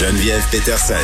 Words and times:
Geneviève 0.00 0.42
Peterson. 0.50 0.94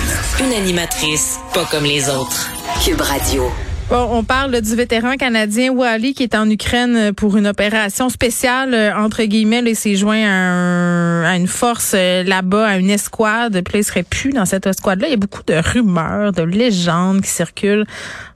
Une 0.42 0.54
animatrice 0.54 1.38
pas 1.52 1.66
comme 1.70 1.84
les 1.84 2.08
autres. 2.08 2.50
Cube 2.82 3.02
Radio. 3.02 3.52
Bon, 3.90 4.08
on 4.10 4.24
parle 4.24 4.58
du 4.62 4.74
vétéran 4.74 5.16
canadien 5.16 5.70
Wally 5.70 6.14
qui 6.14 6.22
est 6.22 6.34
en 6.34 6.48
Ukraine 6.48 7.12
pour 7.12 7.36
une 7.36 7.46
opération 7.46 8.08
spéciale, 8.08 8.72
euh, 8.72 8.96
entre 8.96 9.22
guillemets. 9.24 9.62
il 9.66 9.76
s'est 9.76 9.96
joint 9.96 10.24
à, 10.24 11.36
une 11.36 11.46
force 11.46 11.92
euh, 11.94 12.22
là-bas, 12.22 12.68
à 12.68 12.76
une 12.78 12.88
escouade. 12.88 13.60
Puis 13.66 13.74
là, 13.74 13.80
il 13.80 13.84
serait 13.84 14.02
plus 14.02 14.30
dans 14.30 14.46
cette 14.46 14.66
escouade-là. 14.66 15.08
Il 15.08 15.10
y 15.10 15.14
a 15.14 15.18
beaucoup 15.18 15.42
de 15.46 15.56
rumeurs, 15.56 16.32
de 16.32 16.42
légendes 16.42 17.20
qui 17.20 17.30
circulent 17.30 17.84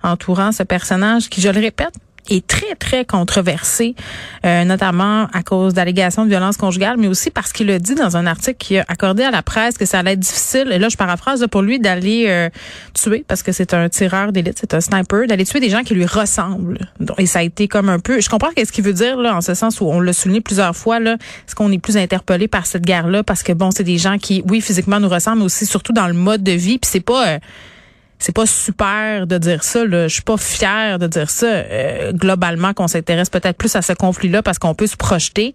entourant 0.02 0.52
ce 0.52 0.62
personnage 0.62 1.30
qui, 1.30 1.40
je 1.40 1.48
le 1.48 1.58
répète, 1.58 1.94
est 2.28 2.46
très, 2.46 2.74
très 2.76 3.04
controversé, 3.04 3.94
euh, 4.44 4.64
notamment 4.64 5.26
à 5.32 5.42
cause 5.42 5.74
d'allégations 5.74 6.24
de 6.24 6.30
violence 6.30 6.56
conjugale, 6.56 6.96
mais 6.98 7.08
aussi 7.08 7.30
parce 7.30 7.52
qu'il 7.52 7.70
a 7.70 7.78
dit 7.78 7.94
dans 7.94 8.16
un 8.16 8.26
article 8.26 8.56
qu'il 8.58 8.78
a 8.78 8.84
accordé 8.88 9.22
à 9.22 9.30
la 9.30 9.42
presse 9.42 9.78
que 9.78 9.84
ça 9.84 10.00
allait 10.00 10.12
être 10.12 10.20
difficile, 10.20 10.70
et 10.72 10.78
là 10.78 10.88
je 10.88 10.96
paraphrase, 10.96 11.46
pour 11.50 11.62
lui 11.62 11.78
d'aller 11.80 12.26
euh, 12.28 12.48
tuer, 12.94 13.24
parce 13.26 13.42
que 13.42 13.52
c'est 13.52 13.74
un 13.74 13.88
tireur 13.88 14.32
d'élite, 14.32 14.58
c'est 14.60 14.74
un 14.74 14.80
sniper, 14.80 15.26
d'aller 15.26 15.44
tuer 15.44 15.60
des 15.60 15.70
gens 15.70 15.82
qui 15.82 15.94
lui 15.94 16.06
ressemblent. 16.06 16.78
Et 17.18 17.26
ça 17.26 17.40
a 17.40 17.42
été 17.42 17.68
comme 17.68 17.88
un 17.88 17.98
peu... 17.98 18.20
Je 18.20 18.28
comprends 18.28 18.50
qu'est-ce 18.54 18.72
qu'il 18.72 18.84
veut 18.84 18.92
dire, 18.92 19.16
là, 19.16 19.36
en 19.36 19.40
ce 19.40 19.54
sens 19.54 19.80
où 19.80 19.86
on 19.86 20.00
l'a 20.00 20.12
souligné 20.12 20.40
plusieurs 20.40 20.76
fois, 20.76 21.00
là, 21.00 21.14
est-ce 21.14 21.54
qu'on 21.54 21.72
est 21.72 21.78
plus 21.78 21.96
interpellé 21.96 22.48
par 22.48 22.66
cette 22.66 22.84
guerre-là, 22.84 23.22
parce 23.22 23.42
que, 23.42 23.52
bon, 23.52 23.70
c'est 23.70 23.84
des 23.84 23.98
gens 23.98 24.18
qui, 24.18 24.42
oui, 24.48 24.60
physiquement 24.60 25.00
nous 25.00 25.08
ressemblent, 25.08 25.38
mais 25.38 25.44
aussi 25.44 25.66
surtout 25.66 25.92
dans 25.92 26.06
le 26.06 26.14
mode 26.14 26.42
de 26.42 26.52
vie, 26.52 26.78
puis 26.78 26.90
c'est 26.90 27.00
pas... 27.00 27.28
Euh, 27.28 27.38
c'est 28.20 28.34
pas 28.34 28.46
super 28.46 29.26
de 29.26 29.38
dire 29.38 29.64
ça. 29.64 29.84
Là. 29.84 30.06
Je 30.06 30.12
suis 30.12 30.22
pas 30.22 30.36
fière 30.36 30.98
de 30.98 31.06
dire 31.06 31.30
ça. 31.30 31.46
Euh, 31.46 32.12
globalement, 32.12 32.74
qu'on 32.74 32.86
s'intéresse 32.86 33.30
peut-être 33.30 33.56
plus 33.56 33.74
à 33.74 33.82
ce 33.82 33.94
conflit-là 33.94 34.42
parce 34.42 34.58
qu'on 34.58 34.74
peut 34.74 34.86
se 34.86 34.96
projeter, 34.96 35.54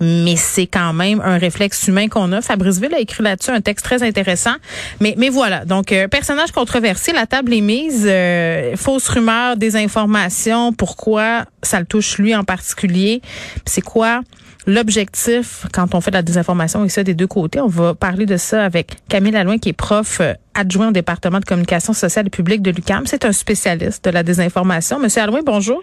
mais 0.00 0.34
c'est 0.36 0.66
quand 0.66 0.92
même 0.92 1.22
un 1.24 1.38
réflexe 1.38 1.86
humain 1.86 2.08
qu'on 2.08 2.32
a. 2.32 2.42
Fabrice 2.42 2.80
Ville 2.80 2.94
a 2.94 2.98
écrit 2.98 3.22
là-dessus 3.22 3.50
un 3.52 3.60
texte 3.60 3.84
très 3.84 4.02
intéressant. 4.02 4.54
Mais, 4.98 5.14
mais 5.16 5.28
voilà. 5.28 5.64
Donc, 5.64 5.92
euh, 5.92 6.08
personnage 6.08 6.50
controversé, 6.50 7.12
la 7.12 7.26
table 7.26 7.54
est 7.54 7.60
mise. 7.60 8.04
Euh, 8.06 8.74
fausse 8.76 9.08
rumeur, 9.08 9.56
désinformation. 9.56 10.72
Pourquoi 10.72 11.44
ça 11.62 11.78
le 11.78 11.86
touche 11.86 12.18
lui 12.18 12.34
en 12.34 12.42
particulier? 12.42 13.22
C'est 13.66 13.82
quoi? 13.82 14.22
L'objectif, 14.66 15.66
quand 15.72 15.94
on 15.94 16.00
fait 16.00 16.10
de 16.10 16.16
la 16.16 16.22
désinformation 16.22 16.84
et 16.84 16.88
ça 16.90 17.02
des 17.02 17.14
deux 17.14 17.26
côtés, 17.26 17.60
on 17.60 17.66
va 17.66 17.94
parler 17.94 18.26
de 18.26 18.36
ça 18.36 18.64
avec 18.64 18.96
Camille 19.08 19.32
Lalouin, 19.32 19.58
qui 19.58 19.70
est 19.70 19.74
prof 19.74 20.18
euh, 20.20 20.34
adjoint 20.54 20.88
au 20.88 20.92
département 20.92 21.40
de 21.40 21.44
communication 21.44 21.92
sociale 21.92 22.26
et 22.26 22.30
publique 22.30 22.62
de 22.62 22.70
l'UCAM. 22.70 23.06
C'est 23.06 23.24
un 23.24 23.32
spécialiste 23.32 24.04
de 24.04 24.10
la 24.10 24.22
désinformation. 24.22 24.98
Monsieur 24.98 25.22
Alouin, 25.22 25.40
bonjour. 25.44 25.80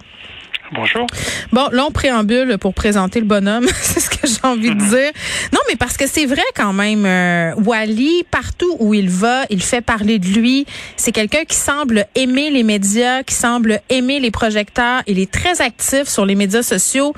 Bonjour. 0.73 1.07
Bon, 1.53 1.69
long 1.71 1.91
préambule 1.91 2.57
pour 2.57 2.73
présenter 2.73 3.21
le 3.21 3.25
bonhomme, 3.25 3.67
que 4.21 4.27
j'ai 4.27 4.39
envie 4.43 4.69
de 4.69 4.81
mhm. 4.81 4.89
dire. 4.89 5.11
Non, 5.53 5.59
mais 5.69 5.75
parce 5.75 5.97
que 5.97 6.07
c'est 6.07 6.25
vrai 6.25 6.43
quand 6.55 6.73
même, 6.73 7.05
euh, 7.05 7.53
Wally, 7.57 8.23
partout 8.29 8.75
où 8.79 8.93
il 8.93 9.09
va, 9.09 9.43
il 9.49 9.61
fait 9.61 9.81
parler 9.81 10.19
de 10.19 10.27
lui. 10.27 10.65
C'est 10.95 11.11
quelqu'un 11.11 11.45
qui 11.45 11.55
semble 11.55 12.05
aimer 12.15 12.49
les 12.49 12.63
médias, 12.63 13.23
qui 13.23 13.35
semble 13.35 13.81
aimer 13.89 14.19
les 14.19 14.31
projecteurs. 14.31 15.01
Il 15.07 15.19
est 15.19 15.31
très 15.31 15.61
actif 15.61 16.07
sur 16.07 16.25
les 16.25 16.35
médias 16.35 16.63
sociaux. 16.63 17.13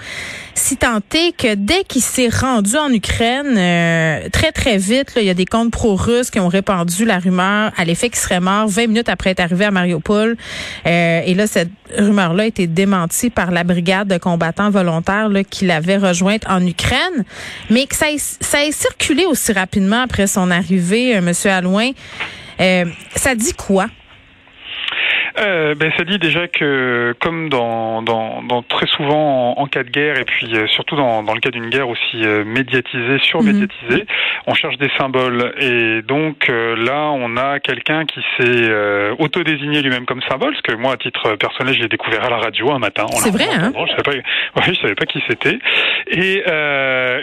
Si 0.55 0.75
tant 0.75 0.99
est 1.13 1.35
que 1.35 1.55
dès 1.55 1.83
qu'il 1.85 2.01
s'est 2.01 2.27
rendu 2.27 2.75
en 2.75 2.91
Ukraine, 2.91 3.55
euh, 3.57 4.29
très 4.29 4.51
très 4.51 4.77
vite, 4.77 5.13
il 5.15 5.23
y 5.23 5.29
a 5.29 5.33
des 5.33 5.45
comptes 5.45 5.71
pro-russes 5.71 6.29
qui 6.29 6.39
ont 6.39 6.49
répandu 6.49 7.05
la 7.05 7.17
rumeur 7.19 7.71
à 7.77 7.85
l'effet 7.85 8.09
qu'il 8.09 8.19
serait 8.19 8.41
mort 8.41 8.67
20 8.67 8.87
minutes 8.87 9.09
après 9.09 9.29
être 9.31 9.39
arrivé 9.39 9.65
à 9.65 9.71
Mariupol. 9.71 10.35
Euh, 10.85 11.21
et 11.25 11.33
là, 11.33 11.47
cette 11.47 11.69
rumeur-là 11.97 12.43
a 12.43 12.45
été 12.45 12.67
démentie 12.67 13.29
par 13.29 13.51
la 13.51 13.63
brigade 13.63 14.07
de 14.07 14.17
combattants 14.17 14.69
volontaires 14.69 15.29
là, 15.29 15.43
qui 15.43 15.65
l'avait 15.65 15.97
rejointe 15.97 16.43
en 16.47 16.65
Ukraine, 16.65 16.88
mais 17.69 17.85
que 17.85 17.95
ça, 17.95 18.07
ça 18.17 18.59
a 18.59 18.71
circulé 18.71 19.25
aussi 19.25 19.53
rapidement 19.53 20.01
après 20.03 20.27
son 20.27 20.51
arrivée, 20.51 21.15
euh, 21.15 21.21
Monsieur 21.21 21.51
Alouin. 21.51 21.91
Euh, 22.59 22.85
ça 23.15 23.35
dit 23.35 23.53
quoi? 23.53 23.87
euh, 25.37 25.75
ben, 25.75 25.91
Ça 25.97 26.03
dit 26.03 26.19
déjà 26.19 26.47
que, 26.47 27.15
comme 27.21 27.49
dans, 27.49 28.01
dans, 28.01 28.41
dans 28.43 28.61
très 28.63 28.87
souvent 28.87 29.57
en, 29.57 29.65
cas 29.67 29.83
de 29.83 29.89
guerre, 29.89 30.19
et 30.19 30.25
puis 30.25 30.47
euh, 30.53 30.67
surtout 30.67 30.95
dans, 30.95 31.23
dans 31.23 31.33
le 31.33 31.39
cas 31.39 31.51
d'une 31.51 31.69
guerre 31.69 31.87
aussi 31.87 32.23
euh, 32.23 32.43
médiatisée, 32.43 33.19
surmédiatisée, 33.21 34.01
mhm. 34.01 34.05
on 34.47 34.53
cherche 34.53 34.77
des 34.77 34.89
symboles. 34.97 35.53
Et 35.59 36.01
donc 36.01 36.47
là, 36.49 37.11
on 37.13 37.37
a 37.37 37.59
quelqu'un 37.59 38.05
qui 38.05 38.19
s'est 38.37 38.71
autodésigné 39.19 39.81
lui-même 39.81 40.05
comme 40.05 40.21
symbole, 40.23 40.51
parce 40.51 40.61
que 40.63 40.75
moi, 40.75 40.93
à 40.93 40.97
titre 40.97 41.35
personnel, 41.35 41.75
je 41.75 41.81
l'ai 41.81 41.87
découvert 41.87 42.25
à 42.25 42.29
la 42.29 42.37
radio 42.37 42.71
un 42.71 42.79
matin. 42.79 43.05
C'est 43.15 43.31
vrai, 43.31 43.45
hein? 43.53 43.71
Je 43.73 43.91
savais 43.91 44.03
pas, 44.03 44.11
ouais, 44.11 44.73
je 44.73 44.81
savais 44.81 44.95
pas 44.95 45.05
qui 45.05 45.21
c'était. 45.29 45.59
Et, 46.07 46.43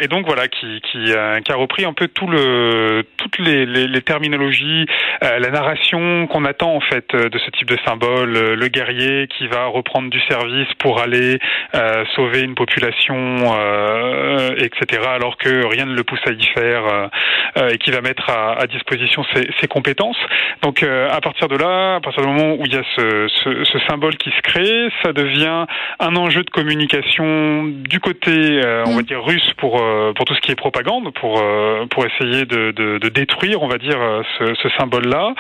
et 0.01 0.09
donc 0.09 0.27
voilà, 0.27 0.49
qui, 0.49 0.81
qui, 0.81 1.05
qui, 1.05 1.53
a 1.53 1.57
repris 1.57 1.85
un 1.85 1.93
peu 1.93 2.09
tout 2.09 2.27
le, 2.27 3.05
toutes 3.17 3.39
les, 3.39 3.67
les, 3.67 3.87
les 3.87 4.03
terminologies, 4.03 4.87
la 5.23 5.51
narration 5.51 6.27
qu'on 6.27 6.45
attend 6.45 6.75
en 6.75 6.81
fait 6.81 7.15
de 7.15 7.39
ce 7.39 7.51
type 7.51 7.69
de 7.69 7.79
symbole 7.85 8.55
le 8.55 8.69
guerrier 8.69 9.27
qui 9.29 9.47
va 9.47 9.67
reprendre 9.67 10.11
du 10.11 10.21
service 10.23 10.69
pour 10.79 11.01
aller 11.01 11.39
euh, 11.75 12.05
sauver 12.15 12.41
une 12.41 12.55
population, 12.55 13.17
euh, 13.17 14.55
etc. 14.59 15.03
Alors 15.15 15.37
que 15.37 15.67
rien 15.67 15.87
ne 15.87 15.95
le 15.95 16.05
pousse 16.05 16.21
à 16.27 16.33
y 16.33 16.45
faire 16.55 17.11
euh, 17.57 17.71
et 17.71 17.79
qui 17.79 17.91
va 17.91 18.01
mettre 18.01 18.29
à, 18.31 18.67
disposition 18.67 19.25
ses, 19.61 19.69
compétences. 19.69 20.17
Donc 20.63 20.83
à 20.83 21.21
partir 21.21 21.49
de 21.49 21.57
là, 21.57 21.97
à 21.97 22.01
partir 22.01 22.23
du 22.23 22.29
moment 22.29 22.55
où 22.55 22.63
il 22.65 22.73
y 22.73 22.77
a 22.77 22.83
ce, 22.97 23.29
ce, 23.45 23.79
symbole 23.89 24.17
qui 24.17 24.31
se 24.31 24.41
crée, 24.43 24.89
ça 25.03 25.13
devient 25.13 25.67
un 26.01 26.17
enjeu 26.17 26.43
de 26.43 26.51
communication 26.51 27.65
du 27.65 28.01
côté, 28.01 28.61
on 28.87 28.95
va 28.95 29.03
mm. 29.03 29.07
dire 29.07 29.25
russe 29.25 29.51
pour 29.59 29.83
pour 30.15 30.25
tout 30.25 30.35
ce 30.35 30.41
qui 30.41 30.53
est 30.53 30.57
propagande, 30.57 31.13
pour 31.15 31.43
pour 31.91 32.07
essayer 32.07 32.45
de, 32.45 32.73
de, 32.73 32.99
de 32.99 33.09
détruire, 33.09 33.63
on 33.63 33.69
va 33.69 33.79
dire, 33.79 33.99
ce, 34.39 34.55
ce 34.55 34.69
symbole-là. 34.79 35.35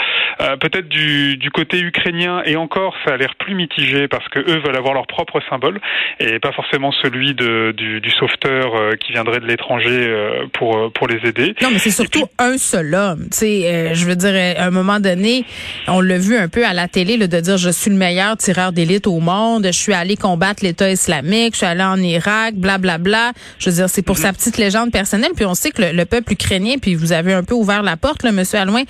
Peut-être 0.60 0.88
du, 0.88 1.36
du 1.36 1.50
côté 1.50 1.80
ukrainien 1.80 2.42
et 2.44 2.56
encore, 2.56 2.94
ça 3.04 3.14
a 3.14 3.16
l'air 3.16 3.34
plus 3.36 3.54
mitigé 3.54 4.08
parce 4.08 4.28
que 4.28 4.40
eux 4.40 4.60
veulent 4.64 4.76
avoir 4.76 4.94
leur 4.94 5.06
propre 5.06 5.40
symbole 5.48 5.80
et 6.20 6.38
pas 6.38 6.52
forcément 6.52 6.92
celui 7.02 7.34
de, 7.34 7.72
du, 7.76 8.00
du 8.00 8.10
sauveteur 8.10 8.74
euh, 8.74 8.92
qui 8.96 9.12
viendrait 9.12 9.40
de 9.40 9.46
l'étranger 9.46 9.88
euh, 9.90 10.46
pour 10.52 10.76
euh, 10.76 10.90
pour 10.90 11.08
les 11.08 11.26
aider. 11.28 11.54
Non, 11.62 11.68
mais 11.72 11.78
c'est 11.78 11.90
surtout 11.90 12.26
un 12.38 12.58
seul 12.58 12.94
homme. 12.94 13.24
Tu 13.30 13.38
sais, 13.38 13.94
je 13.94 14.04
veux 14.06 14.16
dire, 14.16 14.34
à 14.58 14.64
un 14.64 14.70
moment 14.70 15.00
donné, 15.00 15.44
on 15.88 16.00
l'a 16.00 16.18
vu 16.18 16.36
un 16.36 16.48
peu 16.48 16.64
à 16.64 16.72
la 16.72 16.88
télé 16.88 17.16
de 17.16 17.26
dire 17.40 17.56
je 17.56 17.70
suis 17.70 17.90
le 17.90 17.96
meilleur 17.96 18.36
tireur 18.36 18.72
d'élite 18.72 19.06
au 19.06 19.20
monde, 19.20 19.66
je 19.66 19.78
suis 19.78 19.94
allé 19.94 20.16
combattre 20.16 20.64
l'État 20.64 20.90
islamique, 20.90 21.52
je 21.52 21.58
suis 21.58 21.66
allé 21.66 21.82
en 21.82 21.98
Irak, 21.98 22.54
blablabla. 22.54 22.86
Bla, 22.86 22.98
bla. 22.98 23.15
Je 23.58 23.70
veux 23.70 23.76
dire, 23.76 23.90
c'est 23.90 24.02
pour 24.02 24.18
sa 24.18 24.28
mhm. 24.28 24.36
petite 24.36 24.58
légende 24.58 24.92
personnelle. 24.92 25.32
Puis 25.34 25.44
on 25.44 25.54
sait 25.54 25.70
que 25.70 25.82
le, 25.82 26.04
peuple 26.04 26.32
ukrainien, 26.32 26.76
puis 26.80 26.94
vous 26.94 27.12
avez 27.12 27.32
un 27.32 27.42
peu 27.42 27.54
ouvert 27.54 27.82
la 27.82 27.96
porte, 27.96 28.22
là, 28.22 28.32
Monsieur 28.32 28.58
Alouin, 28.58 28.82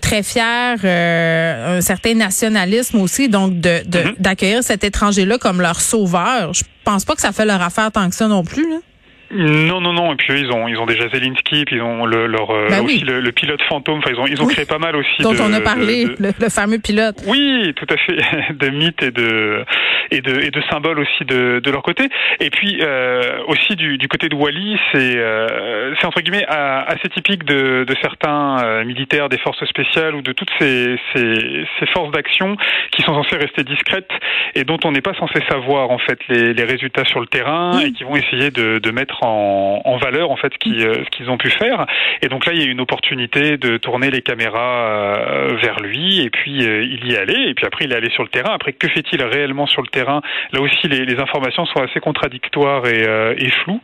très 0.00 0.22
fier, 0.22 0.78
un 0.84 1.80
certain 1.80 2.14
nationalisme 2.14 3.00
aussi, 3.00 3.28
donc 3.28 3.60
de 3.60 3.82
mhm. 3.84 4.14
d'accueillir 4.18 4.62
cet 4.62 4.84
étranger-là 4.84 5.38
comme 5.38 5.60
leur 5.60 5.80
sauveur. 5.80 6.54
Je 6.54 6.64
pense 6.84 7.04
pas 7.04 7.14
que 7.14 7.20
ça 7.20 7.32
fait 7.32 7.44
leur 7.44 7.62
affaire 7.62 7.90
tant 7.92 8.08
que 8.08 8.14
ça 8.14 8.28
non 8.28 8.44
plus. 8.44 8.68
Là. 8.68 8.76
Non, 9.30 9.80
non, 9.80 9.92
non. 9.92 10.12
Et 10.12 10.16
puis 10.16 10.40
ils 10.40 10.50
ont, 10.50 10.68
ils 10.68 10.78
ont 10.78 10.86
déjà 10.86 11.08
Zelensky, 11.08 11.64
puis 11.64 11.76
ils 11.76 11.82
ont 11.82 12.06
le, 12.06 12.26
leur 12.26 12.50
euh, 12.50 12.68
bah 12.68 12.82
aussi 12.82 13.00
le, 13.00 13.32
pilote 13.32 13.62
fantôme. 13.68 13.98
Enfin, 13.98 14.10
ils 14.12 14.20
ont, 14.20 14.26
ils 14.26 14.42
ont 14.42 14.46
créé 14.46 14.64
pas 14.64 14.78
mal 14.78 14.96
aussi. 14.96 15.22
Dont 15.22 15.34
on 15.40 15.52
a 15.52 15.60
parlé, 15.60 16.06
le, 16.18 16.48
fameux 16.48 16.78
pilote. 16.78 17.16
Oui, 17.26 17.72
tout 17.74 17.86
à 17.88 17.96
fait, 17.96 18.16
de 18.54 18.68
mythes 18.68 19.02
et 19.02 19.10
de 19.10 19.64
et 20.10 20.20
de 20.20 20.40
et 20.40 20.50
de 20.50 20.62
symboles 20.70 21.00
aussi 21.00 21.24
de, 21.24 21.60
de 21.60 21.70
leur 21.70 21.82
côté. 21.82 22.08
Et 22.40 22.50
puis 22.50 22.78
euh, 22.80 23.38
aussi 23.48 23.76
du, 23.76 23.98
du 23.98 24.08
côté 24.08 24.28
de 24.28 24.34
Wally, 24.34 24.78
c'est 24.92 25.16
euh, 25.16 25.94
c'est 25.98 26.06
entre 26.06 26.20
guillemets 26.20 26.46
assez 26.48 27.08
typique 27.08 27.44
de, 27.44 27.84
de 27.84 27.94
certains 28.02 28.62
euh, 28.62 28.84
militaires 28.84 29.28
des 29.28 29.38
forces 29.38 29.64
spéciales 29.64 30.14
ou 30.14 30.22
de 30.22 30.32
toutes 30.32 30.50
ces 30.58 30.96
ces, 31.14 31.64
ces 31.78 31.86
forces 31.86 32.10
d'action 32.12 32.56
qui 32.92 33.02
sont 33.02 33.14
censées 33.14 33.36
rester 33.36 33.64
discrètes 33.64 34.10
et 34.54 34.64
dont 34.64 34.78
on 34.84 34.92
n'est 34.92 35.00
pas 35.00 35.14
censé 35.14 35.40
savoir 35.48 35.90
en 35.90 35.98
fait 35.98 36.18
les, 36.28 36.54
les 36.54 36.64
résultats 36.64 37.04
sur 37.04 37.20
le 37.20 37.26
terrain 37.26 37.80
et 37.80 37.92
qui 37.92 38.04
vont 38.04 38.16
essayer 38.16 38.50
de, 38.50 38.78
de 38.78 38.90
mettre 38.90 39.23
en, 39.24 39.96
valeur 39.96 40.30
en 40.30 40.36
fait 40.36 40.52
euh, 40.66 41.04
ce 41.04 41.10
qu'ils 41.10 41.30
ont 41.30 41.38
pu 41.38 41.50
faire. 41.50 41.86
Et 42.22 42.28
donc 42.28 42.46
là, 42.46 42.52
il 42.52 42.62
y 42.62 42.66
a 42.66 42.70
une 42.70 42.80
opportunité 42.80 43.56
de 43.56 43.76
tourner 43.76 44.10
les 44.10 44.22
caméras 44.22 45.18
euh, 45.18 45.56
vers 45.62 45.80
lui 45.80 46.20
et 46.20 46.30
puis 46.30 46.66
euh, 46.66 46.82
il 46.82 47.06
y 47.06 47.14
est 47.14 47.18
allé. 47.18 47.34
Et 47.48 47.54
puis 47.54 47.66
après, 47.66 47.84
il 47.84 47.92
est 47.92 47.96
allé 47.96 48.10
sur 48.10 48.22
le 48.22 48.28
terrain. 48.28 48.52
Après, 48.54 48.72
que 48.72 48.88
fait-il 48.88 49.22
réellement 49.22 49.66
sur 49.66 49.82
le 49.82 49.88
terrain? 49.88 50.20
Là 50.52 50.60
aussi, 50.60 50.88
les, 50.88 51.14
informations 51.14 51.64
sont 51.66 51.80
assez 51.80 52.00
contradictoires 52.00 52.86
et, 52.86 53.50
floues 53.62 53.80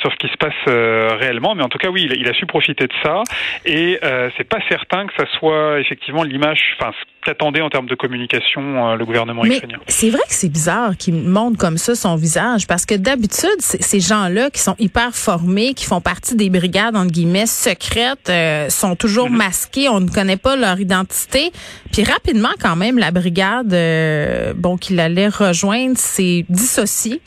sur 0.00 0.12
ce 0.12 0.16
qui 0.16 0.28
se 0.28 0.36
passe 0.36 1.16
réellement. 1.18 1.54
Mais 1.54 1.62
en 1.62 1.68
tout 1.68 1.78
cas, 1.78 1.88
oui, 1.88 2.06
il, 2.10 2.28
a 2.28 2.34
su 2.34 2.44
profiter 2.44 2.86
de 2.86 2.92
ça. 3.02 3.22
Et 3.64 3.98
c'est 4.36 4.48
pas 4.48 4.58
certain 4.68 5.06
que 5.06 5.14
ça 5.16 5.24
soit 5.38 5.80
effectivement 5.80 6.24
l'image, 6.24 6.76
enfin 6.78 6.92
qu'attendait 7.28 7.60
en 7.60 7.68
termes 7.68 7.86
de 7.86 7.94
communication 7.94 8.94
le 8.94 9.04
gouvernement 9.04 9.42
Mais 9.42 9.56
ukrainien. 9.56 9.78
C'est 9.86 10.08
vrai 10.08 10.22
que 10.26 10.34
c'est 10.34 10.48
bizarre 10.48 10.96
qu'il 10.96 11.14
montre 11.14 11.58
comme 11.58 11.76
ça 11.76 11.94
son 11.94 12.16
visage 12.16 12.66
parce 12.66 12.86
que 12.86 12.94
d'habitude, 12.94 13.60
ces 13.60 14.00
gens-là 14.00 14.50
qui 14.50 14.60
sont 14.60 14.76
hyper 14.78 15.14
formés, 15.14 15.74
qui 15.74 15.84
font 15.84 16.00
partie 16.00 16.36
des 16.36 16.48
brigades, 16.48 16.96
entre 16.96 17.12
guillemets, 17.12 17.46
secrètes, 17.46 18.30
euh, 18.30 18.70
sont 18.70 18.96
toujours 18.96 19.28
mhm. 19.28 19.36
masqués. 19.36 19.88
On 19.90 20.00
ne 20.00 20.08
connaît 20.08 20.38
pas 20.38 20.56
leur 20.56 20.80
identité. 20.80 21.52
Puis 21.92 22.02
rapidement, 22.02 22.52
quand 22.60 22.76
même, 22.76 22.98
la 22.98 23.10
brigade, 23.10 23.74
euh, 23.74 24.54
bon, 24.56 24.78
qu'il 24.78 24.98
allait 24.98 25.28
rejoindre, 25.28 25.98
s'est 25.98 26.46
dissociée. 26.48 27.20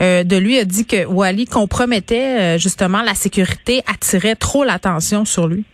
Euh, 0.00 0.24
de 0.24 0.36
lui 0.36 0.58
a 0.58 0.64
dit 0.64 0.84
que 0.84 1.06
Wally 1.06 1.46
compromettait 1.46 2.58
justement 2.58 3.02
la 3.02 3.14
sécurité, 3.14 3.82
attirait 3.92 4.36
trop 4.36 4.62
l'attention 4.62 5.24
sur 5.24 5.48
lui. 5.48 5.64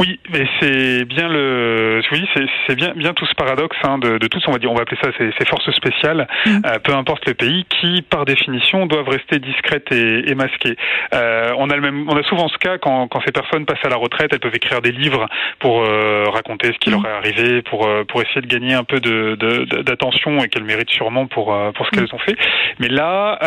Oui, 0.00 0.18
mais 0.32 0.46
c'est 0.60 1.04
bien 1.04 1.28
le, 1.28 2.02
oui, 2.10 2.28
c'est 2.66 2.74
bien 2.74 2.92
bien 2.96 3.12
tout 3.12 3.26
ce 3.26 3.34
paradoxe 3.34 3.76
hein, 3.84 3.98
de, 3.98 4.18
de 4.18 4.26
tous, 4.26 4.42
on 4.48 4.52
va 4.52 4.58
dire, 4.58 4.70
on 4.70 4.74
va 4.74 4.82
appeler 4.82 4.98
ça 5.02 5.10
ces, 5.16 5.44
forces 5.46 5.70
spéciales, 5.70 6.26
mm. 6.46 6.50
euh, 6.66 6.78
peu 6.82 6.92
importe 6.94 7.26
le 7.26 7.34
pays, 7.34 7.64
qui 7.68 8.02
par 8.02 8.24
définition 8.24 8.86
doivent 8.86 9.08
rester 9.08 9.38
discrètes 9.38 9.92
et, 9.92 10.30
et 10.30 10.34
masquées. 10.34 10.76
Euh, 11.14 11.52
on 11.58 11.70
a 11.70 11.76
le 11.76 11.82
même, 11.82 12.08
on 12.08 12.16
a 12.16 12.22
souvent 12.24 12.48
ce 12.48 12.58
cas 12.58 12.78
quand, 12.78 13.06
quand 13.08 13.20
ces 13.24 13.32
personnes 13.32 13.66
passent 13.66 13.84
à 13.84 13.88
la 13.88 13.96
retraite, 13.96 14.32
elles 14.32 14.40
peuvent 14.40 14.56
écrire 14.56 14.82
des 14.82 14.92
livres 14.92 15.28
pour 15.60 15.84
euh, 15.84 16.24
raconter 16.28 16.72
ce 16.72 16.78
qui 16.78 16.90
leur 16.90 17.02
mm. 17.02 17.06
est 17.06 17.10
arrivé, 17.10 17.62
pour 17.62 17.88
pour 18.08 18.22
essayer 18.22 18.40
de 18.40 18.46
gagner 18.46 18.74
un 18.74 18.84
peu 18.84 18.98
de 19.00 19.36
d'attention 19.82 20.38
et 20.42 20.48
qu'elles 20.48 20.64
méritent 20.64 20.90
sûrement 20.90 21.26
pour 21.26 21.56
pour 21.74 21.86
ce 21.86 21.90
qu'elles 21.92 22.04
mm. 22.04 22.14
ont 22.14 22.18
fait. 22.18 22.36
Mais 22.80 22.88
là, 22.88 23.38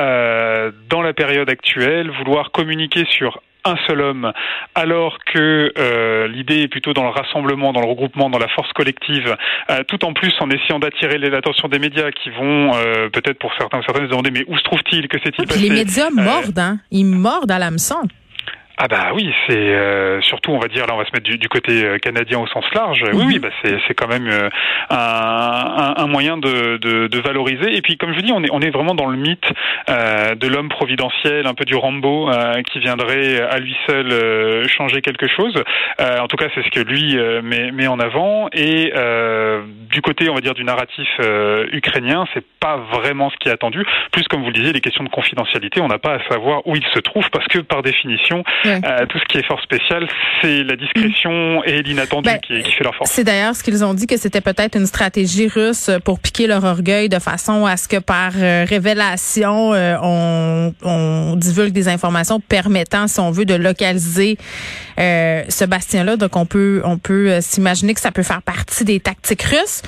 dans 0.89 1.01
la 1.01 1.13
période 1.13 1.50
actuelle, 1.50 2.09
vouloir 2.11 2.51
communiquer 2.51 3.05
sur 3.09 3.41
un 3.67 3.77
seul 3.87 4.01
homme, 4.01 4.31
alors 4.75 5.19
que 5.25 5.71
euh, 5.77 6.27
l'idée 6.27 6.61
est 6.61 6.67
plutôt 6.67 6.93
dans 6.93 7.03
le 7.03 7.09
rassemblement, 7.09 7.73
dans 7.73 7.81
le 7.81 7.87
regroupement, 7.87 8.29
dans 8.29 8.39
la 8.39 8.47
force 8.47 8.71
collective, 8.73 9.35
euh, 9.69 9.83
tout 9.87 10.03
en 10.05 10.13
plus 10.13 10.33
en 10.39 10.49
essayant 10.49 10.79
d'attirer 10.79 11.17
l'attention 11.17 11.67
des 11.67 11.79
médias 11.79 12.11
qui 12.11 12.29
vont 12.29 12.73
euh, 12.75 13.09
peut-être 13.09 13.39
pour 13.39 13.51
certains 13.57 13.81
certaines 13.81 14.05
se 14.05 14.09
demander 14.09 14.31
mais 14.31 14.43
où 14.47 14.57
se 14.57 14.63
trouve-t-il, 14.63 15.07
que 15.07 15.19
s'est-il 15.19 15.47
passé 15.47 15.59
Les 15.59 15.69
médias 15.69 16.09
mordent, 16.09 16.59
hein, 16.59 16.79
ils 16.91 17.05
mordent 17.05 17.51
à 17.51 17.59
l'hameçon. 17.59 17.97
Ah 18.79 18.88
bah 18.88 19.09
oui, 19.15 19.33
c'est 19.47 19.57
euh, 19.57 20.21
surtout 20.21 20.51
on 20.51 20.59
va 20.59 20.68
dire 20.68 20.85
là 20.85 20.94
on 20.94 20.97
va 20.97 21.06
se 21.06 21.09
mettre 21.12 21.27
du, 21.27 21.50
côté 21.50 21.83
euh, 21.83 21.97
canadien 21.97 22.38
au 22.38 22.45
sens 22.45 22.63
large. 22.75 23.03
Oui 23.12 23.24
oui, 23.25 23.35
mhm. 23.35 23.41
bah 23.41 23.50
c'est 23.63 23.75
c'est 23.88 23.95
quand 23.95 24.07
même 24.07 24.27
euh, 24.27 24.50
un, 24.91 25.95
un, 25.97 26.06
moyen 26.06 26.38
de, 26.38 26.77
de, 26.77 27.07
de, 27.07 27.19
valoriser. 27.19 27.75
Et 27.75 27.81
puis 27.81 27.97
comme 27.97 28.13
je 28.13 28.19
dis, 28.19 28.31
on 28.31 28.44
est 28.44 28.51
on 28.51 28.59
est 28.62 28.69
vraiment 28.69 28.94
dans 28.94 29.07
le 29.07 29.18
mythe 29.18 29.51
euh, 29.89 30.35
de 30.35 30.47
l'homme 30.47 30.69
providentiel, 30.69 31.47
un 31.47 31.56
peu 31.56 31.65
du 31.65 31.74
Rambo 31.74 32.29
qui 32.71 32.79
viendrait 32.79 33.41
à 33.41 33.57
lui 33.57 33.75
seul 33.88 34.68
changer 34.68 35.01
quelque 35.01 35.27
chose. 35.27 35.56
en 36.00 36.27
tout 36.27 36.38
cas, 36.38 36.47
c'est 36.53 36.63
ce 36.63 36.69
que 36.69 36.79
lui 36.79 37.18
met, 37.41 37.71
met 37.71 37.88
en 37.88 38.00
avant. 38.00 38.47
Et 38.53 38.94
du 39.89 40.01
côté 40.01 40.29
on 40.29 40.35
va 40.35 40.41
dire 40.41 40.53
du 40.53 40.63
narratif 40.63 41.07
ukrainien, 41.71 42.25
c'est 42.33 42.45
pas 42.59 42.77
vraiment 42.91 43.31
ce 43.31 43.38
qui 43.38 43.50
est 43.50 43.51
attendu. 43.51 43.83
Plus 44.12 44.27
comme 44.27 44.41
vous 44.41 44.47
le 44.47 44.53
disiez, 44.53 44.74
les 44.74 44.81
questions 44.81 45.03
de 45.03 45.09
confidentialité, 45.09 45.81
on 45.81 45.88
n'a 45.88 45.97
pas 45.97 46.15
à 46.15 46.29
savoir 46.29 46.65
où 46.68 46.75
il 46.75 46.85
se 46.94 47.00
trouve 47.00 47.27
parce 47.31 47.47
que 47.47 47.59
par 47.59 47.81
définition 47.81 48.44
euh, 48.67 49.05
tout 49.07 49.17
ce 49.19 49.25
qui 49.25 49.37
est 49.37 49.45
fort 49.45 49.61
spécial, 49.61 50.07
c'est 50.41 50.63
la 50.63 50.75
discrétion 50.75 51.63
et 51.63 51.81
l'inattendu 51.81 52.29
ben, 52.29 52.39
qui, 52.39 52.61
qui, 52.61 52.71
fait 52.71 52.83
leur 52.83 52.95
force. 52.95 53.11
C'est 53.11 53.23
d'ailleurs 53.23 53.55
ce 53.55 53.63
qu'ils 53.63 53.83
ont 53.83 53.93
dit 53.93 54.07
que 54.07 54.17
c'était 54.17 54.41
peut-être 54.41 54.77
une 54.77 54.85
stratégie 54.85 55.47
russe 55.47 55.89
pour 56.03 56.19
piquer 56.19 56.47
leur 56.47 56.63
orgueil 56.63 57.09
de 57.09 57.19
façon 57.19 57.65
à 57.65 57.77
ce 57.77 57.87
que 57.87 57.97
par 57.97 58.31
euh, 58.37 58.65
révélation, 58.67 59.73
euh, 59.73 59.95
on, 60.01 60.73
on, 60.83 61.35
divulgue 61.35 61.73
des 61.73 61.87
informations 61.87 62.39
permettant, 62.39 63.07
si 63.07 63.19
on 63.19 63.31
veut, 63.31 63.45
de 63.45 63.55
localiser 63.55 64.37
ce 64.97 65.65
bastien-là. 65.65 66.17
Donc 66.17 66.35
on 66.35 66.45
peut 66.45 66.81
on 66.83 66.97
peut 66.97 67.39
s'imaginer 67.41 67.93
que 67.93 67.99
ça 67.99 68.11
peut 68.11 68.23
faire 68.23 68.41
partie 68.41 68.83
des 68.83 68.99
tactiques 68.99 69.43
russes. 69.43 69.83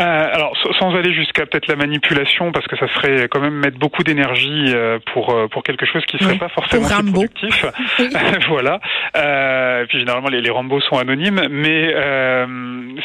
Euh, 0.00 0.28
alors, 0.32 0.56
sans 0.78 0.94
aller 0.94 1.12
jusqu'à 1.12 1.44
peut-être 1.44 1.66
la 1.66 1.76
manipulation, 1.76 2.52
parce 2.52 2.66
que 2.66 2.76
ça 2.76 2.86
serait 2.94 3.28
quand 3.28 3.40
même 3.40 3.54
mettre 3.54 3.78
beaucoup 3.78 4.02
d'énergie 4.02 4.64
euh, 4.68 4.98
pour 5.12 5.30
euh, 5.30 5.48
pour 5.48 5.62
quelque 5.62 5.84
chose 5.84 6.02
qui 6.06 6.16
serait 6.18 6.38
pas 6.38 6.48
forcément 6.48 6.86
productif. 7.12 7.66
voilà. 8.48 8.80
Euh, 9.16 9.82
et 9.82 9.86
puis 9.86 9.98
généralement 9.98 10.28
les, 10.28 10.40
les 10.40 10.50
Rambo 10.50 10.80
sont 10.80 10.96
anonymes, 10.96 11.42
mais 11.50 11.92
euh, 11.94 12.46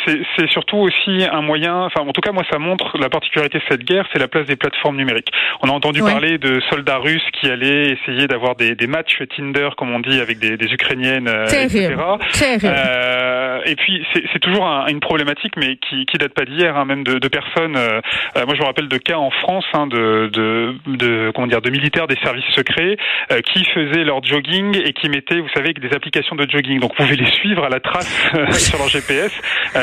c'est 0.05 0.49
surtout 0.49 0.77
aussi 0.77 1.25
un 1.29 1.41
moyen. 1.41 1.85
Enfin, 1.85 2.01
en 2.01 2.13
tout 2.13 2.21
cas, 2.21 2.31
moi, 2.31 2.43
ça 2.49 2.59
montre 2.59 2.97
la 2.97 3.09
particularité 3.09 3.57
de 3.57 3.63
cette 3.69 3.83
guerre, 3.83 4.07
c'est 4.13 4.19
la 4.19 4.27
place 4.27 4.45
des 4.45 4.55
plateformes 4.55 4.95
numériques. 4.95 5.31
On 5.61 5.69
a 5.69 5.71
entendu 5.71 5.99
parler 6.01 6.37
de 6.37 6.61
soldats 6.69 6.97
russes 6.97 7.27
qui 7.33 7.49
allaient 7.49 7.91
essayer 7.91 8.27
d'avoir 8.27 8.55
des, 8.55 8.75
des 8.75 8.87
matchs 8.87 9.21
Tinder, 9.35 9.69
comme 9.77 9.91
on 9.91 9.99
dit, 9.99 10.19
avec 10.21 10.39
des, 10.39 10.55
des 10.55 10.71
ukrainiennes, 10.71 11.27
etc. 11.27 11.95
et 13.65 13.75
puis 13.75 14.05
c'est 14.13 14.39
toujours 14.39 14.67
un, 14.67 14.87
une 14.87 14.99
problématique, 14.99 15.53
mais 15.57 15.77
qui 15.77 16.05
qui 16.05 16.17
date 16.17 16.33
pas 16.33 16.45
d'hier 16.45 16.75
Hein, 16.75 16.84
même 16.85 17.03
de, 17.03 17.19
de 17.19 17.27
personnes. 17.27 17.75
Euh, 17.75 18.01
euh, 18.37 18.45
moi, 18.45 18.55
je 18.55 18.61
me 18.61 18.65
rappelle 18.65 18.87
de 18.87 18.97
cas 18.97 19.17
en 19.17 19.31
France 19.31 19.65
hein, 19.73 19.87
de, 19.87 20.29
de, 20.31 20.75
de, 20.87 21.31
comment 21.33 21.47
dire 21.47 21.61
de 21.61 21.69
militaires 21.69 22.07
des 22.07 22.17
services 22.23 22.45
secrets 22.55 22.97
euh, 23.31 23.41
qui 23.41 23.63
faisaient 23.65 24.03
leur 24.03 24.23
jogging 24.23 24.77
et 24.77 24.93
qui 24.93 25.09
mettaient, 25.09 25.39
vous 25.39 25.49
savez, 25.53 25.73
des 25.73 25.93
applications 25.93 26.35
de 26.35 26.49
jogging. 26.49 26.79
Donc, 26.79 26.91
vous 26.97 27.03
pouvez 27.03 27.15
les 27.15 27.31
suivre 27.31 27.63
à 27.63 27.69
la 27.69 27.79
trace 27.79 28.09
sur 28.59 28.77
leur 28.77 28.89
GPS 28.89 29.31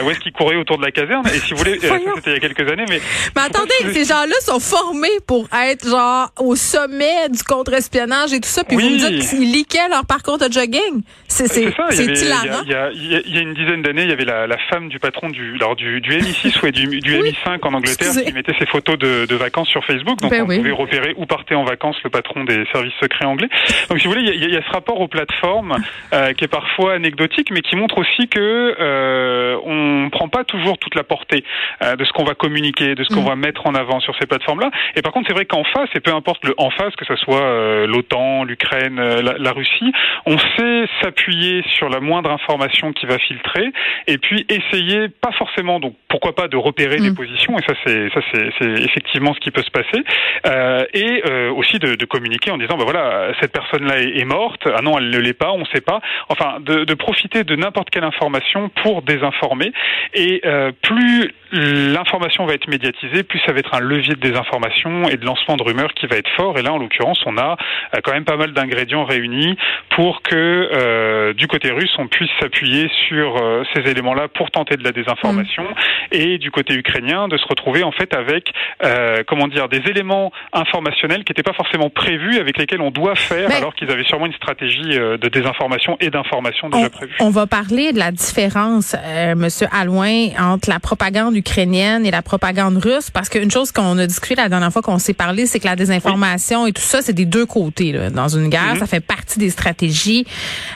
où 0.04 0.10
est-ce 0.10 0.20
qu'ils 0.20 0.32
couraient 0.32 0.56
autour 0.56 0.78
de 0.78 0.84
la 0.84 0.90
caserne. 0.90 1.26
Et 1.26 1.38
si 1.38 1.52
vous 1.52 1.58
voulez, 1.58 1.78
c'était 1.78 2.00
il 2.26 2.32
y 2.32 2.36
a 2.36 2.40
quelques 2.40 2.70
années, 2.70 2.84
mais. 2.88 3.00
Mais 3.36 3.42
attendez, 3.42 3.92
ces 3.92 4.04
gens-là 4.04 4.34
sont 4.40 4.60
formés 4.60 5.08
pour 5.26 5.48
être 5.52 5.88
genre 5.88 6.30
au 6.38 6.56
sommet 6.56 7.28
du 7.30 7.42
contre-espionnage 7.42 8.32
et 8.32 8.40
tout 8.40 8.48
ça, 8.48 8.64
puis 8.64 8.76
vous 8.76 8.88
me 8.88 8.96
dites 8.96 9.28
qu'ils 9.28 9.52
liquaient 9.52 9.88
leur 9.88 10.06
parcours 10.06 10.38
de 10.38 10.50
jogging. 10.50 11.02
C'est 11.28 11.48
c'est 11.48 11.62
hilarant. 11.62 12.62
Il 12.64 12.70
y, 12.70 12.74
a, 12.74 12.90
il, 12.92 13.34
y 13.34 13.38
a, 13.38 13.40
une 13.40 13.54
dizaine 13.54 13.82
d'années, 13.82 14.02
il 14.02 14.10
y 14.10 14.12
avait 14.12 14.24
la, 14.24 14.46
la, 14.46 14.58
femme 14.70 14.88
du 14.88 14.98
patron 14.98 15.30
du, 15.30 15.54
alors 15.56 15.76
du, 15.76 16.00
du 16.00 16.10
MI6 16.10 16.66
ou 16.66 16.70
du 16.70 16.81
du, 16.86 17.16
MI5 17.16 17.58
en 17.62 17.74
Angleterre 17.74 18.12
qui 18.24 18.32
mettait 18.32 18.54
ses 18.58 18.66
photos 18.66 18.98
de, 18.98 19.26
de, 19.26 19.36
vacances 19.36 19.68
sur 19.68 19.84
Facebook. 19.84 20.18
Donc 20.20 20.30
ben 20.30 20.42
on 20.42 20.46
pouvait 20.46 20.70
repérer 20.70 21.14
où 21.16 21.26
partait 21.26 21.54
en 21.54 21.64
vacances 21.64 21.96
le 22.04 22.10
patron 22.10 22.44
des 22.44 22.64
services 22.72 22.94
secrets 23.00 23.24
anglais. 23.24 23.48
Donc 23.88 23.98
si 23.98 24.06
vous 24.06 24.12
voulez, 24.12 24.30
il 24.34 24.44
y, 24.44 24.52
y, 24.52 24.56
a 24.56 24.62
ce 24.62 24.70
rapport 24.70 25.00
aux 25.00 25.08
plateformes 25.08 25.76
euh, 26.12 26.32
qui 26.32 26.44
est 26.44 26.48
parfois 26.48 26.94
anecdotique, 26.94 27.50
mais 27.50 27.60
qui 27.60 27.76
montre 27.76 27.98
aussi 27.98 28.28
que 28.28 28.76
euh, 28.80 29.56
on 29.64 30.10
prend 30.10 30.28
pas 30.28 30.44
toujours 30.44 30.78
toute 30.78 30.94
la 30.94 31.04
portée 31.04 31.44
euh, 31.82 31.96
de 31.96 32.04
ce 32.04 32.12
qu'on 32.12 32.24
va 32.24 32.34
communiquer, 32.34 32.94
de 32.94 33.04
ce 33.04 33.14
qu'on 33.14 33.22
mm. 33.22 33.28
va 33.28 33.36
mettre 33.36 33.66
en 33.66 33.74
avant 33.74 34.00
sur 34.00 34.14
ces 34.20 34.26
plateformes-là. 34.26 34.70
Et 34.96 35.02
par 35.02 35.12
contre, 35.12 35.28
c'est 35.28 35.34
vrai 35.34 35.44
qu'en 35.44 35.64
face, 35.64 35.88
et 35.94 36.00
peu 36.00 36.12
importe 36.12 36.44
le 36.44 36.54
en 36.58 36.70
face, 36.70 36.94
que 36.96 37.04
ce 37.04 37.16
soit 37.16 37.42
euh, 37.42 37.86
l'OTAN, 37.86 38.44
l'Ukraine, 38.44 38.96
la, 38.96 39.34
la, 39.38 39.52
Russie, 39.52 39.92
on 40.26 40.38
sait 40.38 40.84
s'appuyer 41.02 41.62
sur 41.76 41.88
la 41.88 42.00
moindre 42.00 42.30
information 42.30 42.92
qui 42.92 43.06
va 43.06 43.18
filtrer, 43.18 43.72
et 44.06 44.18
puis 44.18 44.46
essayer, 44.48 45.08
pas 45.08 45.32
forcément, 45.32 45.80
donc 45.80 45.94
pourquoi 46.08 46.34
pas 46.34 46.48
de 46.48 46.56
repérer 46.72 46.96
des 46.96 47.10
mm. 47.10 47.14
positions, 47.14 47.54
et 47.58 47.62
ça 47.66 47.74
c'est 47.84 48.08
ça 48.14 48.20
c'est 48.32 48.72
effectivement 48.88 49.34
ce 49.34 49.40
qui 49.40 49.50
peut 49.50 49.62
se 49.62 49.70
passer, 49.70 50.02
euh, 50.46 50.84
et 50.94 51.22
euh, 51.26 51.52
aussi 51.52 51.78
de, 51.78 51.94
de, 51.94 52.04
communiquer 52.06 52.50
en 52.50 52.58
disant 52.58 52.76
bah 52.78 52.84
voilà 52.84 53.32
cette 53.40 53.52
personne-là 53.52 54.00
est, 54.00 54.18
est, 54.18 54.24
morte, 54.24 54.62
ah 54.66 54.80
non 54.82 54.98
elle 54.98 55.10
ne 55.10 55.18
l'est 55.18 55.38
pas, 55.38 55.52
on 55.52 55.58
ne 55.58 55.70
sait 55.72 55.82
pas, 55.82 56.00
enfin 56.28 56.58
de, 56.60 56.84
de 56.84 56.94
profiter 56.94 57.44
de 57.44 57.54
n'importe 57.56 57.90
quelle 57.90 58.04
information 58.04 58.70
pour 58.82 59.02
désinformer, 59.02 59.72
et 60.14 60.40
euh, 60.46 60.72
plus 60.82 61.32
l'information 61.52 62.46
va 62.46 62.54
être 62.54 62.68
médiatisée, 62.68 63.22
plus 63.24 63.38
ça 63.44 63.52
va 63.52 63.58
être 63.58 63.74
un 63.74 63.80
levier 63.80 64.14
de 64.14 64.20
désinformation 64.20 65.08
et 65.10 65.18
de 65.18 65.26
lancement 65.26 65.56
de 65.56 65.62
rumeurs 65.62 65.92
qui 65.92 66.06
va 66.06 66.16
être 66.16 66.30
fort, 66.36 66.58
et 66.58 66.62
là 66.62 66.72
en 66.72 66.78
l'occurrence 66.78 67.20
on 67.26 67.36
a 67.36 67.58
quand 68.02 68.12
même 68.12 68.24
pas 68.24 68.38
mal 68.38 68.52
d'ingrédients 68.54 69.04
réunis 69.04 69.58
pour 69.90 70.22
que 70.22 71.32
du 71.34 71.46
côté 71.48 71.70
russe 71.70 71.94
on 71.98 72.06
puisse 72.06 72.30
s'appuyer 72.40 72.88
sur 73.08 73.36
ces 73.74 73.82
éléments-là 73.90 74.28
pour 74.28 74.50
tenter 74.50 74.76
de 74.76 74.84
la 74.84 74.92
désinformation, 74.92 75.64
mm. 75.64 75.74
et 76.12 76.38
du 76.38 76.50
côté 76.50 76.61
ukrainien 76.70 77.28
de 77.28 77.36
se 77.36 77.46
retrouver 77.46 77.82
en 77.82 77.92
fait 77.92 78.14
avec 78.14 78.52
euh, 78.84 79.22
comment 79.26 79.48
dire 79.48 79.68
des 79.68 79.82
éléments 79.88 80.32
informationnels 80.52 81.24
qui 81.24 81.32
n'étaient 81.32 81.42
pas 81.42 81.52
forcément 81.52 81.90
prévus 81.90 82.38
avec 82.38 82.58
lesquels 82.58 82.80
on 82.80 82.90
doit 82.90 83.14
faire 83.14 83.50
alors 83.50 83.74
qu'ils 83.74 83.90
avaient 83.90 84.04
sûrement 84.04 84.26
une 84.26 84.34
stratégie 84.34 84.98
euh, 84.98 85.16
de 85.16 85.28
désinformation 85.28 85.96
et 86.00 86.10
d'information 86.10 86.68
déjà 86.68 86.90
prévue. 86.90 87.14
On 87.20 87.30
va 87.30 87.46
parler 87.46 87.92
de 87.92 87.98
la 87.98 88.12
différence, 88.12 88.94
euh, 89.04 89.34
Monsieur 89.34 89.66
Alouin, 89.72 90.28
entre 90.38 90.68
la 90.68 90.80
propagande 90.80 91.36
ukrainienne 91.36 92.06
et 92.06 92.10
la 92.10 92.22
propagande 92.22 92.78
russe 92.78 93.10
parce 93.10 93.28
qu'une 93.28 93.50
chose 93.50 93.72
qu'on 93.72 93.98
a 93.98 94.06
discuté 94.06 94.34
la 94.34 94.48
dernière 94.48 94.72
fois 94.72 94.82
qu'on 94.82 94.98
s'est 94.98 95.14
parlé, 95.14 95.46
c'est 95.46 95.60
que 95.60 95.66
la 95.66 95.76
désinformation 95.76 96.66
et 96.66 96.72
tout 96.72 96.82
ça, 96.82 97.02
c'est 97.02 97.12
des 97.12 97.26
deux 97.26 97.46
côtés 97.46 97.92
là. 97.92 98.10
dans 98.10 98.28
une 98.28 98.48
guerre. 98.48 98.74
Mm-hmm. 98.74 98.78
Ça 98.78 98.86
fait 98.86 99.04
partie 99.04 99.38
des 99.38 99.50
stratégies. 99.50 100.26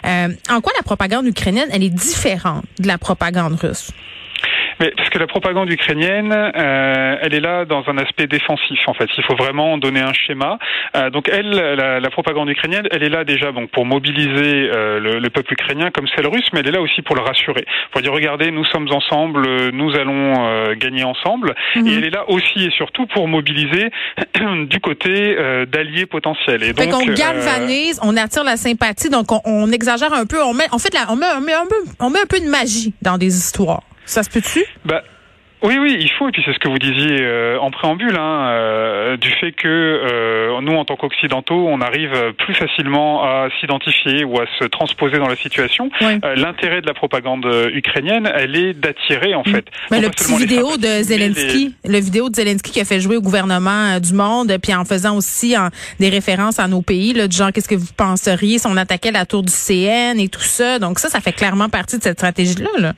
Euh, 0.05 0.28
en 0.50 0.61
quoi 0.61 0.73
la 0.76 0.83
propagande 0.83 1.26
ukrainienne, 1.26 1.69
elle 1.73 1.83
est 1.83 1.90
différente 1.90 2.64
de 2.78 2.87
la 2.87 2.99
propagande 2.99 3.55
russe? 3.55 3.90
Mais 4.80 4.92
parce 4.97 5.09
que 5.11 5.18
la 5.18 5.26
propagande 5.26 5.71
ukrainienne, 5.71 6.33
euh, 6.33 7.16
elle 7.21 7.35
est 7.35 7.40
là 7.40 7.64
dans 7.64 7.85
un 7.88 7.99
aspect 7.99 8.26
défensif 8.26 8.80
en 8.87 8.95
fait. 8.95 9.09
Il 9.16 9.25
faut 9.25 9.37
vraiment 9.37 9.78
donner 9.78 10.00
un 10.00 10.12
schéma. 10.12 10.59
Euh, 10.97 11.11
donc 11.11 11.28
elle, 11.33 11.50
la, 11.50 12.00
la, 12.00 12.11
propagande 12.11 12.49
ukrainienne, 12.49 12.87
elle 12.90 13.02
est 13.02 13.09
là 13.09 13.25
déjà 13.25 13.52
donc 13.52 13.71
pour 13.71 13.87
mobiliser 13.87 14.71
euh, 14.73 14.99
le, 15.00 15.18
le, 15.18 15.30
peuple 15.30 15.52
ukrainien 15.54 15.90
comme 15.90 16.06
celle 16.14 16.26
russe, 16.26 16.47
mais 16.52 16.61
elle 16.61 16.68
est 16.68 16.73
là 16.73 16.80
aussi 16.80 17.02
pour 17.02 17.16
le 17.16 17.23
rassurer. 17.23 17.64
Pour 17.92 18.02
dire 18.02 18.12
regardez, 18.12 18.50
nous 18.50 18.64
sommes 18.66 18.88
ensemble, 18.90 19.71
nous 19.71 19.95
allons 19.97 20.35
euh, 20.47 20.75
gagner 20.75 21.04
ensemble. 21.04 21.54
Mhm. 21.75 21.87
Et 21.87 21.95
elle 21.95 22.04
est 22.04 22.11
là 22.11 22.28
aussi 22.28 22.64
et 22.64 22.71
surtout 22.71 23.06
pour 23.06 23.28
mobiliser 23.28 23.90
du 24.68 24.80
côté 24.80 25.37
euh, 25.38 25.66
d'alliés 25.66 26.06
potentiels. 26.06 26.62
Et 26.62 26.73
donc 26.73 26.92
on 26.92 27.06
galvanise, 27.06 28.00
on 28.02 28.16
attire 28.16 28.45
la 28.45 28.56
sympathie, 28.56 29.11
donc 29.11 29.33
on, 29.33 29.40
on, 29.45 29.71
exagère 29.71 30.12
un 30.12 30.26
peu, 30.26 30.42
on 30.42 30.54
met, 30.54 30.66
on 30.73 30.78
fait 30.78 30.92
la, 30.95 31.11
on 31.11 31.16
met, 31.16 31.26
on 31.37 31.40
met 31.40 31.52
un 31.52 31.66
peu, 31.66 31.76
on 32.00 32.11
met 32.11 32.21
un 32.21 32.26
peu 32.26 32.40
de 32.40 32.49
magie 32.49 32.95
dans 33.02 33.18
des 33.18 33.37
histoires. 33.37 33.83
Ça 34.06 34.22
se 34.22 34.30
peut-tu? 34.30 34.64
Bah, 34.84 35.02
Oui, 35.62 35.78
oui, 35.80 35.96
il 35.98 36.10
faut. 36.10 36.28
Et 36.28 36.32
puis 36.32 36.42
c'est 36.44 36.52
ce 36.52 36.58
que 36.58 36.68
vous 36.68 36.78
disiez 36.78 37.18
euh, 37.22 37.58
en 37.58 37.70
préambule, 37.70 38.16
hein, 38.16 38.46
euh, 38.48 39.16
du 39.16 39.30
fait 39.30 39.52
que 39.52 39.66
euh, 39.66 40.60
nous, 40.60 40.75
en 40.75 40.84
tant 40.84 40.96
qu'occidentaux, 40.96 41.66
on 41.68 41.80
arrive 41.80 42.12
plus 42.38 42.54
facilement 42.54 43.25
à 43.25 43.48
s'identifier 43.58 44.25
ou 44.25 44.38
à 44.38 44.44
se 44.60 44.64
transposer 44.66 45.18
dans 45.18 45.28
la 45.28 45.36
situation. 45.36 45.90
L'intérêt 46.36 46.82
de 46.82 46.86
la 46.86 46.94
propagande 46.94 47.46
ukrainienne, 47.72 48.30
elle 48.34 48.54
est 48.54 48.75
d'attirer 48.75 49.34
en 49.34 49.42
mm. 49.46 49.50
fait. 49.50 49.66
Mais 49.90 50.00
le 50.00 50.10
petit 50.10 50.36
vidéo 50.36 50.76
de 50.76 51.02
Zelensky, 51.02 51.75
le 51.84 51.98
vidéo 51.98 52.28
de 52.28 52.36
Zelensky 52.36 52.70
qui 52.70 52.80
a 52.80 52.84
fait 52.84 53.00
jouer 53.00 53.16
au 53.16 53.22
gouvernement 53.22 53.98
du 53.98 54.12
monde, 54.12 54.56
puis 54.62 54.75
en 54.75 54.84
faisant 54.84 55.16
aussi 55.16 55.56
des 55.98 56.10
références 56.10 56.58
à 56.58 56.68
nos 56.68 56.82
pays, 56.82 57.12
là, 57.12 57.26
du 57.26 57.36
genre 57.36 57.50
qu'est-ce 57.52 57.68
que 57.68 57.75
vous 57.75 57.92
penseriez 57.96 58.58
si 58.58 58.66
on 58.66 58.76
attaquait 58.76 59.10
la 59.10 59.26
tour 59.26 59.42
du 59.42 59.52
CN 59.52 60.18
et 60.18 60.28
tout 60.28 60.40
ça. 60.40 60.78
Donc 60.78 60.98
ça, 60.98 61.08
ça 61.08 61.20
fait 61.20 61.32
clairement 61.32 61.68
partie 61.68 61.98
de 61.98 62.02
cette 62.02 62.18
stratégie-là. 62.18 62.70
là. 62.78 62.92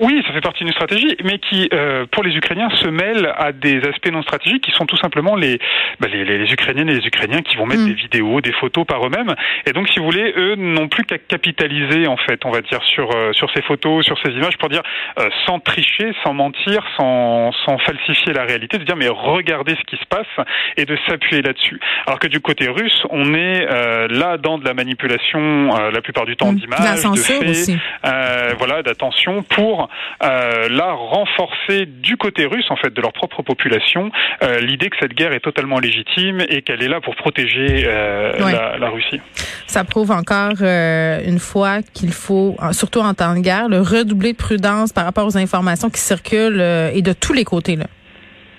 Oui, 0.00 0.22
ça 0.26 0.32
fait 0.32 0.40
partie 0.40 0.64
d'une 0.64 0.72
stratégie, 0.72 1.14
mais 1.22 1.38
qui, 1.38 1.68
euh, 1.74 2.06
pour 2.10 2.22
les 2.22 2.34
Ukrainiens, 2.34 2.70
se 2.70 2.88
mêle 2.88 3.34
à 3.36 3.52
des 3.52 3.82
aspects 3.86 4.10
non 4.10 4.22
stratégiques 4.22 4.64
qui 4.64 4.70
sont 4.70 4.86
tout 4.86 4.96
simplement 4.96 5.36
les, 5.36 5.58
bah, 6.00 6.08
les, 6.10 6.24
les, 6.24 6.50
Ukrainiennes 6.50 6.88
et 6.88 6.94
les 6.94 7.06
Ukrainiens 7.06 7.42
qui 7.42 7.56
vont 7.56 7.66
mettre 7.66 7.82
mm. 7.82 7.88
des 7.88 7.94
vidéos, 7.94 8.40
des 8.40 8.52
photos 8.52 8.86
par 8.86 9.06
eux-mêmes. 9.06 9.34
Et 9.66 9.72
donc, 9.72 9.90
si 9.90 9.98
vous 9.98 10.06
voulez, 10.06 10.32
eux 10.38 10.54
n'ont 10.56 10.88
plus 10.88 11.04
qu'à 11.04 11.18
capitaliser, 11.18 12.06
en 12.06 12.16
fait, 12.16 12.46
on 12.46 12.50
va 12.50 12.62
dire, 12.62 12.82
sur, 12.82 13.14
euh, 13.14 13.34
sur 13.34 13.50
ces 13.52 13.60
photos, 13.60 14.06
sur 14.06 14.18
ces 14.24 14.32
images, 14.32 14.56
pour 14.56 14.70
dire, 14.70 14.82
euh, 15.18 15.28
sans 15.44 15.60
tricher, 15.60 16.12
sans 16.24 16.32
mentir, 16.32 16.82
sans, 16.96 17.52
sans 17.66 17.76
falsifier 17.76 18.32
la 18.32 18.44
réalité, 18.44 18.78
de 18.78 18.84
dire, 18.84 18.96
mais 18.96 19.08
regardez 19.08 19.74
ce 19.74 19.84
qui 19.84 20.02
se 20.02 20.06
passe 20.06 20.46
et 20.78 20.86
de 20.86 20.96
s'appuyer 21.08 21.42
là-dessus. 21.42 21.78
Alors 22.06 22.18
que 22.18 22.28
du 22.28 22.40
côté 22.40 22.68
russe, 22.70 23.02
on 23.10 23.34
est 23.34 23.66
là 24.08 24.38
dans 24.38 24.56
de 24.56 24.64
la 24.64 24.72
manipulation, 24.72 25.68
la 25.92 26.00
plupart 26.00 26.24
du 26.24 26.36
temps, 26.36 26.52
mm. 26.52 26.56
d'images, 26.56 27.02
de 27.02 27.16
faits, 27.16 28.56
voilà, 28.58 28.82
d'attention 28.82 29.42
pour 29.42 29.89
euh, 30.22 30.68
là 30.68 30.92
renforcer 30.92 31.86
du 31.86 32.16
côté 32.16 32.46
russe, 32.46 32.66
en 32.70 32.76
fait, 32.76 32.92
de 32.92 33.00
leur 33.00 33.12
propre 33.12 33.42
population, 33.42 34.10
euh, 34.42 34.60
l'idée 34.60 34.90
que 34.90 34.96
cette 35.00 35.14
guerre 35.14 35.32
est 35.32 35.40
totalement 35.40 35.78
légitime 35.78 36.40
et 36.48 36.62
qu'elle 36.62 36.82
est 36.82 36.88
là 36.88 37.00
pour 37.00 37.16
protéger 37.16 37.84
euh, 37.86 38.32
la, 38.78 38.90
Russie. 38.90 39.20
Ça 39.66 39.84
prouve 39.84 40.10
encore 40.10 40.60
une 40.60 41.38
fois 41.38 41.82
qu'il 41.94 42.12
faut, 42.12 42.56
surtout 42.72 43.00
en 43.00 43.14
temps 43.14 43.34
de 43.34 43.40
guerre, 43.40 43.68
le 43.68 43.80
redoubler 43.80 44.32
de 44.32 44.36
prudence 44.36 44.92
par 44.92 45.04
rapport 45.04 45.26
aux 45.26 45.38
informations 45.38 45.90
qui 45.90 46.00
circulent 46.00 46.60
et 46.92 47.02
de 47.02 47.12
tous 47.12 47.32
les 47.32 47.44
côtés. 47.44 47.76
Là. 47.76 47.86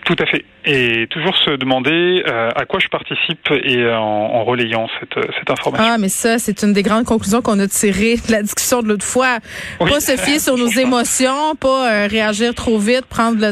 Tout 0.05 0.15
à 0.19 0.25
fait 0.25 0.45
et 0.65 1.07
toujours 1.09 1.35
se 1.37 1.51
demander 1.51 2.23
euh, 2.27 2.49
à 2.55 2.65
quoi 2.65 2.79
je 2.79 2.87
participe 2.87 3.49
et 3.63 3.89
en, 3.91 4.01
en 4.01 4.43
relayant 4.43 4.87
cette, 4.99 5.25
cette, 5.39 5.49
information. 5.49 5.87
Ah, 5.89 5.97
mais 5.97 6.09
ça, 6.09 6.37
c'est 6.39 6.61
une 6.63 6.73
des 6.73 6.83
grandes 6.83 7.05
conclusions 7.05 7.41
qu'on 7.41 7.59
a 7.59 7.67
tirées 7.67 8.17
de 8.27 8.31
la 8.31 8.43
discussion 8.43 8.81
de 8.81 8.87
l'autre 8.87 9.05
fois. 9.05 9.39
Pas 9.79 9.99
se 9.99 10.17
fier 10.17 10.39
sur 10.39 10.57
nos 10.57 10.67
émotions, 10.69 11.55
pas 11.59 11.91
euh, 11.91 12.07
réagir 12.07 12.53
trop 12.53 12.77
vite, 12.77 13.05
prendre 13.05 13.39
le 13.39 13.47